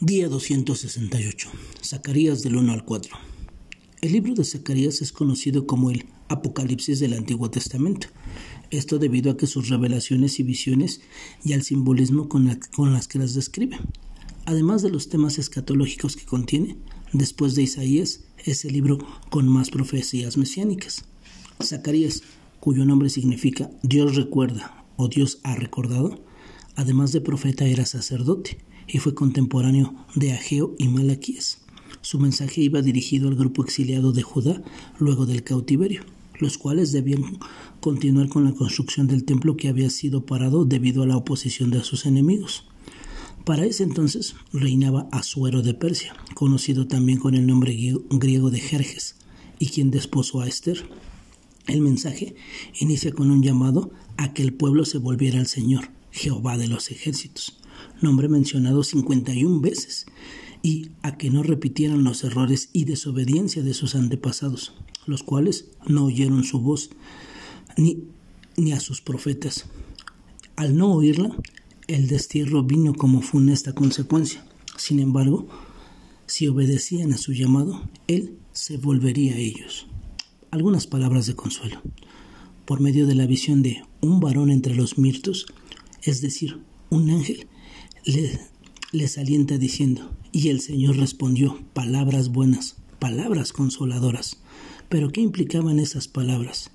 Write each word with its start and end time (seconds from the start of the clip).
Día 0.00 0.28
268. 0.28 1.50
Zacarías 1.84 2.42
del 2.42 2.56
1 2.56 2.72
al 2.72 2.84
4. 2.84 3.16
El 4.02 4.12
libro 4.12 4.34
de 4.34 4.44
Zacarías 4.44 5.00
es 5.00 5.12
conocido 5.12 5.68
como 5.68 5.92
el 5.92 6.06
Apocalipsis 6.28 6.98
del 6.98 7.14
Antiguo 7.14 7.48
Testamento. 7.48 8.08
Esto 8.72 8.98
debido 8.98 9.30
a 9.30 9.36
que 9.36 9.46
sus 9.46 9.68
revelaciones 9.68 10.40
y 10.40 10.42
visiones 10.42 11.00
y 11.44 11.52
al 11.52 11.62
simbolismo 11.62 12.28
con, 12.28 12.44
las 12.92 13.06
que 13.06 13.20
las 13.20 13.34
describe. 13.34 13.78
Además 14.46 14.82
de 14.82 14.90
los 14.90 15.08
temas 15.08 15.38
escatológicos 15.38 16.16
que 16.16 16.26
contiene, 16.26 16.76
después 17.12 17.54
de 17.54 17.62
Isaías 17.62 18.24
es 18.44 18.64
el 18.64 18.72
libro 18.72 18.98
con 19.30 19.48
más 19.48 19.70
profecías 19.70 20.36
mesiánicas. 20.36 21.04
Zacarías, 21.62 22.24
cuyo 22.58 22.84
nombre 22.84 23.10
significa 23.10 23.70
Dios 23.84 24.16
recuerda 24.16 24.86
o 24.96 25.06
Dios 25.06 25.38
ha 25.44 25.54
recordado, 25.54 26.20
además 26.74 27.12
de 27.12 27.20
profeta 27.20 27.64
era 27.64 27.86
sacerdote 27.86 28.58
y 28.88 28.98
fue 28.98 29.14
contemporáneo 29.14 29.94
de 30.14 30.32
Ageo 30.32 30.74
y 30.78 30.88
Malaquías. 30.88 31.60
Su 32.00 32.18
mensaje 32.18 32.60
iba 32.60 32.82
dirigido 32.82 33.28
al 33.28 33.34
grupo 33.34 33.62
exiliado 33.64 34.12
de 34.12 34.22
Judá 34.22 34.62
luego 34.98 35.26
del 35.26 35.42
cautiverio, 35.42 36.02
los 36.38 36.58
cuales 36.58 36.92
debían 36.92 37.38
continuar 37.80 38.28
con 38.28 38.44
la 38.44 38.52
construcción 38.52 39.06
del 39.06 39.24
templo 39.24 39.56
que 39.56 39.68
había 39.68 39.90
sido 39.90 40.26
parado 40.26 40.64
debido 40.64 41.02
a 41.02 41.06
la 41.06 41.16
oposición 41.16 41.70
de 41.70 41.82
sus 41.82 42.06
enemigos. 42.06 42.64
Para 43.44 43.66
ese 43.66 43.82
entonces 43.82 44.36
reinaba 44.52 45.08
Asuero 45.12 45.62
de 45.62 45.74
Persia, 45.74 46.14
conocido 46.34 46.86
también 46.86 47.18
con 47.18 47.34
el 47.34 47.46
nombre 47.46 47.76
griego 48.10 48.50
de 48.50 48.60
Jerjes, 48.60 49.16
y 49.58 49.68
quien 49.68 49.90
desposó 49.90 50.40
a 50.40 50.48
Esther. 50.48 50.88
El 51.66 51.80
mensaje 51.80 52.34
inicia 52.80 53.12
con 53.12 53.30
un 53.30 53.42
llamado 53.42 53.90
a 54.16 54.32
que 54.32 54.42
el 54.42 54.54
pueblo 54.54 54.84
se 54.84 54.98
volviera 54.98 55.38
al 55.40 55.46
Señor, 55.46 55.90
Jehová 56.10 56.56
de 56.56 56.68
los 56.68 56.90
ejércitos, 56.90 57.58
nombre 58.00 58.28
mencionado 58.28 58.82
51 58.82 59.60
veces, 59.60 60.06
y 60.62 60.92
a 61.02 61.18
que 61.18 61.30
no 61.30 61.42
repitieran 61.42 62.04
los 62.04 62.24
errores 62.24 62.70
y 62.72 62.84
desobediencia 62.84 63.62
de 63.62 63.74
sus 63.74 63.94
antepasados, 63.94 64.72
los 65.06 65.22
cuales 65.22 65.66
no 65.86 66.06
oyeron 66.06 66.44
su 66.44 66.60
voz 66.60 66.90
ni, 67.76 68.04
ni 68.56 68.72
a 68.72 68.80
sus 68.80 69.00
profetas. 69.02 69.66
Al 70.56 70.76
no 70.76 70.92
oírla, 70.92 71.36
el 71.86 72.08
destierro 72.08 72.62
vino 72.62 72.94
como 72.94 73.20
funesta 73.20 73.74
consecuencia. 73.74 74.44
Sin 74.78 75.00
embargo, 75.00 75.48
si 76.26 76.48
obedecían 76.48 77.12
a 77.12 77.18
su 77.18 77.32
llamado, 77.32 77.82
Él 78.06 78.38
se 78.52 78.78
volvería 78.78 79.34
a 79.34 79.38
ellos. 79.38 79.86
Algunas 80.50 80.86
palabras 80.86 81.26
de 81.26 81.34
consuelo. 81.34 81.82
Por 82.64 82.80
medio 82.80 83.06
de 83.06 83.14
la 83.14 83.26
visión 83.26 83.62
de 83.62 83.82
un 84.00 84.20
varón 84.20 84.50
entre 84.50 84.74
los 84.74 84.96
mirtos, 84.96 85.46
es 86.02 86.22
decir, 86.22 86.60
un 86.94 87.10
ángel, 87.10 87.46
les 88.92 89.18
alienta 89.18 89.58
diciendo, 89.58 90.16
y 90.30 90.48
el 90.48 90.60
Señor 90.60 90.96
respondió, 90.96 91.60
palabras 91.72 92.28
buenas, 92.28 92.76
palabras 93.00 93.52
consoladoras. 93.52 94.38
Pero 94.88 95.10
¿qué 95.10 95.20
implicaban 95.20 95.80
esas 95.80 96.06
palabras? 96.06 96.70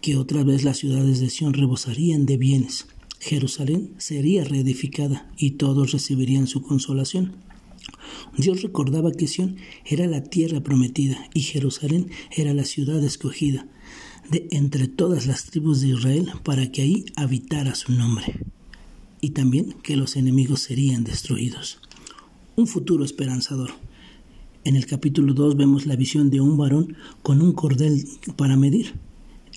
Que 0.00 0.16
otra 0.16 0.44
vez 0.44 0.62
las 0.62 0.78
ciudades 0.78 1.18
de 1.18 1.30
Sión 1.30 1.52
rebosarían 1.52 2.26
de 2.26 2.36
bienes, 2.36 2.86
Jerusalén 3.18 3.94
sería 3.98 4.44
reedificada 4.44 5.32
y 5.36 5.52
todos 5.52 5.92
recibirían 5.92 6.46
su 6.46 6.62
consolación. 6.62 7.36
Dios 8.38 8.62
recordaba 8.62 9.10
que 9.10 9.26
Sión 9.26 9.56
era 9.84 10.06
la 10.06 10.22
tierra 10.22 10.62
prometida 10.62 11.28
y 11.34 11.40
Jerusalén 11.40 12.08
era 12.36 12.54
la 12.54 12.64
ciudad 12.64 13.02
escogida 13.02 13.66
de 14.30 14.46
entre 14.52 14.86
todas 14.86 15.26
las 15.26 15.46
tribus 15.46 15.80
de 15.80 15.88
Israel 15.88 16.30
para 16.44 16.70
que 16.70 16.82
ahí 16.82 17.04
habitara 17.16 17.74
su 17.74 17.92
nombre 17.92 18.34
y 19.26 19.30
también 19.30 19.74
que 19.82 19.96
los 19.96 20.14
enemigos 20.14 20.60
serían 20.60 21.02
destruidos. 21.02 21.80
Un 22.54 22.68
futuro 22.68 23.04
esperanzador. 23.04 23.70
En 24.62 24.76
el 24.76 24.86
capítulo 24.86 25.34
2 25.34 25.56
vemos 25.56 25.84
la 25.84 25.96
visión 25.96 26.30
de 26.30 26.40
un 26.40 26.56
varón 26.56 26.96
con 27.24 27.42
un 27.42 27.52
cordel 27.52 28.06
para 28.36 28.56
medir. 28.56 28.94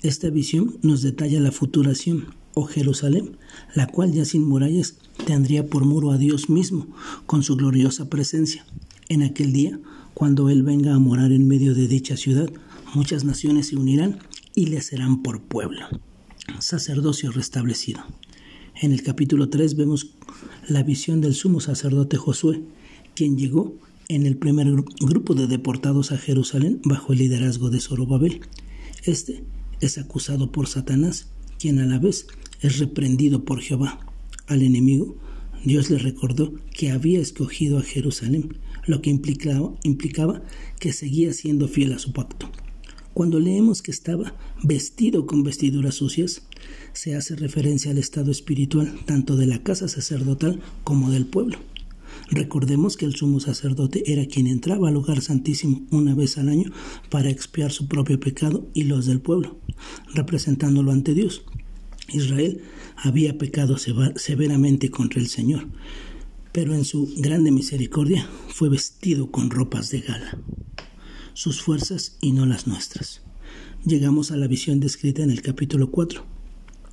Esta 0.02 0.28
visión 0.28 0.76
nos 0.82 1.02
detalla 1.02 1.38
la 1.38 1.52
futuración, 1.52 2.34
o 2.54 2.64
Jerusalén, 2.64 3.36
la 3.76 3.86
cual 3.86 4.10
ya 4.10 4.24
sin 4.24 4.44
murallas 4.44 4.96
tendría 5.24 5.64
por 5.68 5.84
muro 5.84 6.10
a 6.10 6.18
Dios 6.18 6.50
mismo, 6.50 6.88
con 7.26 7.44
su 7.44 7.54
gloriosa 7.54 8.10
presencia. 8.10 8.66
En 9.08 9.22
aquel 9.22 9.52
día, 9.52 9.78
cuando 10.14 10.48
Él 10.48 10.64
venga 10.64 10.96
a 10.96 10.98
morar 10.98 11.30
en 11.30 11.46
medio 11.46 11.74
de 11.74 11.86
dicha 11.86 12.16
ciudad, 12.16 12.50
muchas 12.92 13.22
naciones 13.22 13.68
se 13.68 13.76
unirán 13.76 14.18
y 14.52 14.66
le 14.66 14.80
serán 14.80 15.22
por 15.22 15.40
pueblo. 15.40 15.86
Sacerdocio 16.58 17.30
restablecido. 17.30 18.00
En 18.76 18.92
el 18.92 19.02
capítulo 19.02 19.48
3 19.48 19.76
vemos 19.76 20.14
la 20.68 20.82
visión 20.82 21.20
del 21.20 21.34
sumo 21.34 21.60
sacerdote 21.60 22.16
Josué, 22.16 22.62
quien 23.14 23.36
llegó 23.36 23.74
en 24.08 24.26
el 24.26 24.36
primer 24.36 24.68
grupo 25.00 25.34
de 25.34 25.46
deportados 25.46 26.12
a 26.12 26.18
Jerusalén 26.18 26.80
bajo 26.84 27.12
el 27.12 27.18
liderazgo 27.18 27.70
de 27.70 27.80
Zorobabel. 27.80 28.40
Este 29.04 29.44
es 29.80 29.98
acusado 29.98 30.50
por 30.50 30.66
Satanás, 30.66 31.28
quien 31.58 31.78
a 31.78 31.86
la 31.86 31.98
vez 31.98 32.26
es 32.60 32.78
reprendido 32.78 33.44
por 33.44 33.60
Jehová. 33.60 34.00
Al 34.46 34.62
enemigo, 34.62 35.16
Dios 35.64 35.90
le 35.90 35.98
recordó 35.98 36.54
que 36.72 36.90
había 36.90 37.20
escogido 37.20 37.78
a 37.78 37.82
Jerusalén, 37.82 38.56
lo 38.86 39.02
que 39.02 39.10
implicaba, 39.10 39.74
implicaba 39.82 40.42
que 40.78 40.92
seguía 40.92 41.32
siendo 41.34 41.68
fiel 41.68 41.92
a 41.92 41.98
su 41.98 42.12
pacto. 42.12 42.50
Cuando 43.14 43.40
leemos 43.40 43.82
que 43.82 43.90
estaba 43.90 44.34
vestido 44.62 45.26
con 45.26 45.42
vestiduras 45.42 45.96
sucias, 45.96 46.42
se 46.92 47.16
hace 47.16 47.34
referencia 47.34 47.90
al 47.90 47.98
estado 47.98 48.30
espiritual 48.30 48.98
tanto 49.04 49.36
de 49.36 49.46
la 49.46 49.62
casa 49.62 49.88
sacerdotal 49.88 50.60
como 50.84 51.10
del 51.10 51.26
pueblo. 51.26 51.58
Recordemos 52.30 52.96
que 52.96 53.06
el 53.06 53.16
sumo 53.16 53.40
sacerdote 53.40 54.12
era 54.12 54.26
quien 54.26 54.46
entraba 54.46 54.88
al 54.88 54.94
lugar 54.94 55.20
santísimo 55.22 55.82
una 55.90 56.14
vez 56.14 56.38
al 56.38 56.48
año 56.48 56.70
para 57.10 57.30
expiar 57.30 57.72
su 57.72 57.88
propio 57.88 58.20
pecado 58.20 58.68
y 58.74 58.84
los 58.84 59.06
del 59.06 59.20
pueblo, 59.20 59.58
representándolo 60.14 60.92
ante 60.92 61.12
Dios. 61.12 61.42
Israel 62.12 62.62
había 62.96 63.38
pecado 63.38 63.76
severamente 64.14 64.90
contra 64.90 65.20
el 65.20 65.26
Señor, 65.26 65.66
pero 66.52 66.74
en 66.74 66.84
su 66.84 67.12
grande 67.16 67.50
misericordia 67.50 68.28
fue 68.48 68.68
vestido 68.68 69.32
con 69.32 69.50
ropas 69.50 69.90
de 69.90 70.00
gala 70.00 70.38
sus 71.40 71.62
fuerzas 71.62 72.18
y 72.20 72.32
no 72.32 72.44
las 72.44 72.66
nuestras. 72.66 73.22
Llegamos 73.86 74.30
a 74.30 74.36
la 74.36 74.46
visión 74.46 74.78
descrita 74.78 75.22
en 75.22 75.30
el 75.30 75.40
capítulo 75.40 75.90
4. 75.90 76.22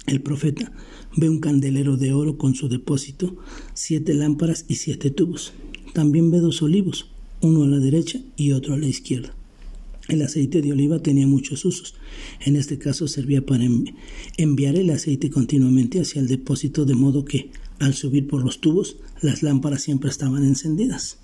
El 0.06 0.22
profeta 0.22 0.72
ve 1.18 1.28
un 1.28 1.42
candelero 1.42 1.98
de 1.98 2.14
oro 2.14 2.38
con 2.38 2.56
su 2.56 2.70
depósito, 2.70 3.36
siete 3.74 4.14
lámparas 4.14 4.64
y 4.70 4.76
siete 4.76 5.12
tubos. 5.12 5.52
También 5.94 6.32
ve 6.32 6.40
dos 6.40 6.62
olivos, 6.62 7.10
uno 7.42 7.64
a 7.64 7.68
la 7.68 7.80
derecha 7.80 8.22
y 8.38 8.54
otro 8.54 8.76
a 8.76 8.78
la 8.78 8.86
izquierda. 8.86 9.36
El 10.08 10.22
aceite 10.22 10.62
de 10.62 10.72
oliva 10.72 11.04
tenía 11.04 11.28
muchos 11.28 11.66
usos. 11.66 11.96
En 12.40 12.56
este 12.56 12.78
caso 12.78 13.10
servía 13.10 13.46
para 13.46 13.68
enviar 14.38 14.78
el 14.78 14.92
aceite 14.92 15.30
continuamente 15.30 16.00
hacia 16.00 16.22
el 16.22 16.30
depósito 16.30 16.86
de 16.86 16.96
modo 16.96 17.26
que, 17.26 17.52
al 17.80 17.96
subir 17.96 18.28
por 18.28 18.46
los 18.46 18.62
tubos, 18.62 18.96
las 19.22 19.44
lámparas 19.44 19.82
siempre 19.82 20.10
estaban 20.10 20.46
encendidas. 20.46 21.18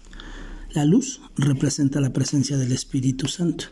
La 0.74 0.86
luz 0.86 1.22
representa 1.38 2.02
la 2.02 2.14
presencia 2.14 2.58
del 2.58 2.72
Espíritu 2.72 3.28
Santo. 3.28 3.66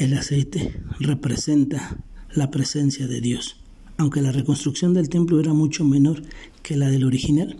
El 0.00 0.18
aceite 0.18 0.82
representa 0.98 2.02
la 2.34 2.50
presencia 2.50 3.06
de 3.06 3.20
Dios. 3.20 3.60
Aunque 3.96 4.22
la 4.22 4.32
reconstrucción 4.32 4.92
del 4.92 5.08
templo 5.08 5.38
era 5.38 5.52
mucho 5.52 5.84
menor 5.84 6.22
que 6.64 6.76
la 6.76 6.88
del 6.88 7.04
original, 7.04 7.56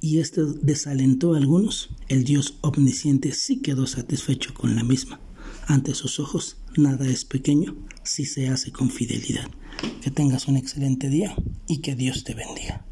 y 0.00 0.20
esto 0.20 0.46
desalentó 0.46 1.34
a 1.34 1.36
algunos, 1.36 1.90
el 2.08 2.24
Dios 2.24 2.54
omnisciente 2.62 3.32
sí 3.32 3.60
quedó 3.60 3.86
satisfecho 3.86 4.54
con 4.54 4.74
la 4.74 4.82
misma. 4.82 5.20
Ante 5.66 5.94
sus 5.94 6.20
ojos 6.20 6.56
nada 6.78 7.06
es 7.06 7.26
pequeño 7.26 7.76
si 8.02 8.24
se 8.24 8.48
hace 8.48 8.72
con 8.72 8.88
fidelidad. 8.88 9.46
Que 10.00 10.10
tengas 10.10 10.48
un 10.48 10.56
excelente 10.56 11.10
día 11.10 11.36
y 11.68 11.82
que 11.82 11.94
Dios 11.94 12.24
te 12.24 12.32
bendiga. 12.32 12.86